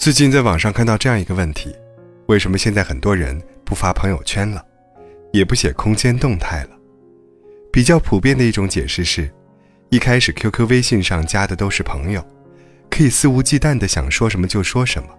[0.00, 1.76] 最近在网上看到这样一个问题：
[2.24, 4.64] 为什么现在很多人不发朋友圈了，
[5.30, 6.70] 也不写空间动态了？
[7.70, 9.30] 比较普遍的一种解释是，
[9.90, 12.26] 一开始 QQ、微信上加的都是朋友，
[12.88, 15.10] 可以肆无忌惮的想说什么就说什么；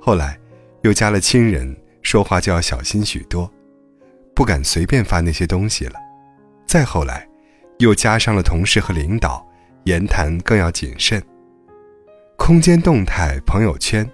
[0.00, 0.38] 后来
[0.80, 3.52] 又加了亲人，说话就要小心许多，
[4.34, 5.96] 不敢随便发那些东西了；
[6.66, 7.28] 再后来，
[7.80, 9.46] 又加上了同事和领导，
[9.84, 11.22] 言谈更要谨慎。
[12.40, 14.10] 空间动态、朋友圈，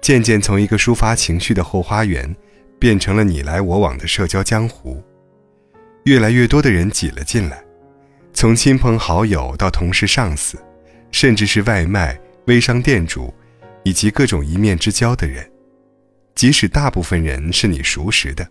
[0.00, 2.34] 渐渐从一个抒发情绪的后花园，
[2.78, 5.04] 变成了你来我往的社交江湖。
[6.04, 7.62] 越来越多的人挤了进来，
[8.32, 10.56] 从亲朋好友到同事、上司，
[11.12, 13.32] 甚至是外卖、微商店主，
[13.82, 15.46] 以及各种一面之交的人。
[16.34, 18.48] 即使大部分人是你熟识的，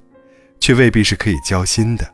[0.60, 2.08] 却未必是可以交心的。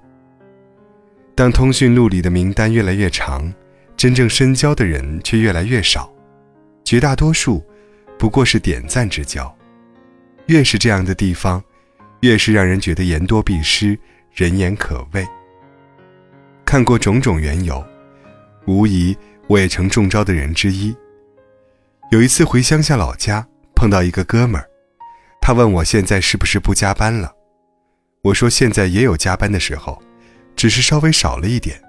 [1.36, 3.54] 当通讯录里的名单越来越长，
[3.98, 6.10] 真正深交的人却越来越少，
[6.84, 7.64] 绝大多数
[8.18, 9.54] 不过是点赞之交。
[10.48, 11.64] 越是这样的地方，
[12.22, 13.98] 越是让人觉得言多必失。
[14.34, 15.24] 人言可畏。
[16.66, 17.86] 看过种种缘由，
[18.66, 20.96] 无疑我也成中招的人之一。
[22.10, 24.68] 有一次回乡下老家，碰到一个哥们儿，
[25.40, 27.32] 他问我现在是不是不加班了。
[28.24, 30.02] 我说现在也有加班的时候，
[30.56, 31.80] 只是稍微少了一点。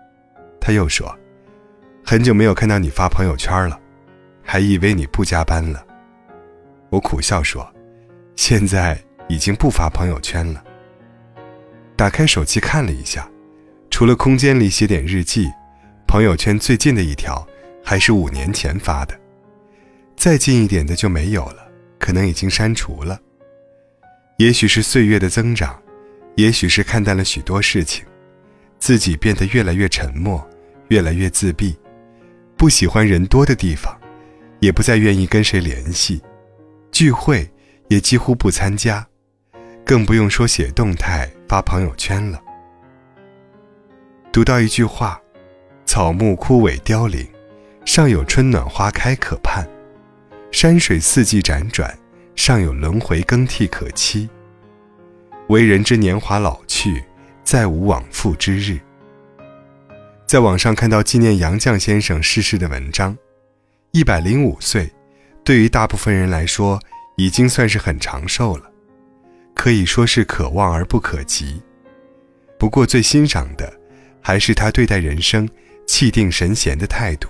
[0.61, 1.19] 他又说，
[2.05, 3.81] 很久没有看到你发朋友圈了，
[4.45, 5.84] 还以为你不加班了。
[6.91, 7.69] 我苦笑说，
[8.37, 10.62] 现在已经不发朋友圈了。
[11.97, 13.28] 打开手机看了一下，
[13.91, 15.50] 除了空间里写点日记，
[16.06, 17.45] 朋友圈最近的一条
[17.83, 19.19] 还是五年前发的，
[20.17, 21.67] 再近一点的就没有了，
[21.98, 23.19] 可能已经删除了。
[24.39, 25.81] 也许是岁月的增长，
[26.37, 28.05] 也许是看淡了许多事情，
[28.78, 30.45] 自己变得越来越沉默，
[30.89, 31.77] 越来越自闭，
[32.56, 33.97] 不喜欢人多的地方，
[34.65, 36.23] 也不再愿意跟谁联系，
[36.91, 37.47] 聚会
[37.89, 39.06] 也几乎不参加，
[39.84, 41.31] 更不用说写动态。
[41.47, 42.43] 发朋友圈了。
[44.33, 45.21] 读到一句话
[45.87, 47.25] ：“草木枯萎凋零，
[47.84, 49.62] 尚有春暖花开可盼；
[50.50, 51.97] 山水四季辗转，
[52.34, 54.28] 尚有轮回更替可期。
[55.49, 57.05] 为人之年华老去，
[57.44, 58.81] 再无往复之日。”
[60.27, 63.17] 在网上看到纪念杨绛先生逝世的文章，
[63.94, 64.91] 一百零五岁，
[65.44, 66.81] 对于大部分人来说，
[67.15, 68.69] 已经算是很长寿了。
[69.55, 71.62] 可以说是可望而不可及，
[72.59, 73.72] 不过最欣赏的，
[74.21, 75.49] 还是他对待人生
[75.87, 77.28] 气定神闲的态度。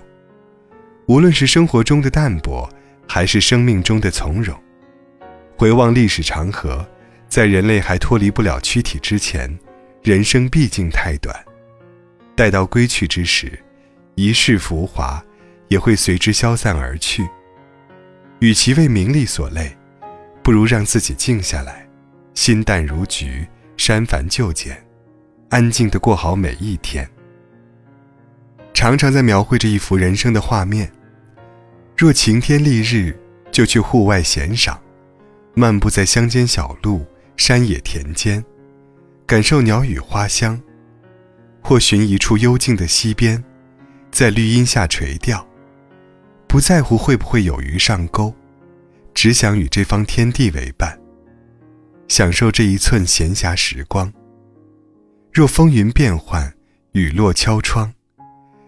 [1.05, 2.67] 无论是生活中的淡泊，
[3.07, 4.59] 还是生命中的从容。
[5.55, 6.83] 回望历史长河，
[7.29, 9.55] 在人类还脱离不了躯体之前，
[10.01, 11.31] 人生毕竟太短。
[12.35, 13.51] 待到归去之时，
[14.15, 15.23] 一世浮华
[15.75, 17.29] 也会随之消散而去。
[18.39, 19.75] 与其为名利所累，
[20.41, 21.85] 不如让自己静下来。
[22.33, 24.81] 心淡如菊，删繁就简，
[25.49, 27.05] 安静的过好每一天。
[28.73, 30.89] 常常在描绘着一幅人生的画面。
[31.97, 33.13] 若晴天丽日，
[33.51, 34.81] 就去户外闲赏，
[35.55, 38.41] 漫步在乡间小路、山野田间，
[39.25, 40.57] 感受鸟语花香；
[41.61, 43.43] 或寻一处幽静的溪边，
[44.09, 45.45] 在绿荫下垂钓，
[46.55, 48.33] 不在乎会不会有鱼上钩，
[49.13, 50.97] 只想与这方天地为伴。
[52.07, 54.09] 享受这一寸闲暇时光。
[55.33, 56.49] 若风云变幻，
[56.93, 57.93] 雨落敲窗，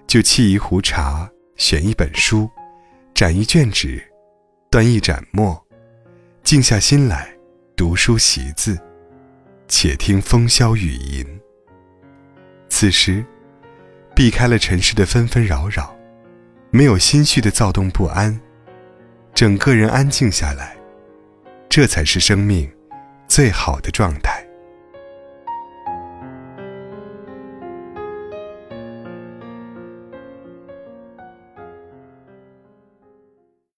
[0.06, 2.50] 就沏一壶茶，选一本书，
[3.14, 4.03] 展一卷纸，
[4.70, 5.58] 端一盏墨，
[6.44, 7.34] 静下心来
[7.78, 8.78] 读书习字，
[9.70, 11.26] 且听风萧雨吟。
[12.68, 13.26] 此时，
[14.14, 15.97] 避开了尘世的纷纷扰扰，
[16.78, 18.40] 没有心绪的躁动不安，
[19.34, 20.78] 整个人安静下来，
[21.68, 22.72] 这才是生命。
[23.28, 24.47] 最好的状态。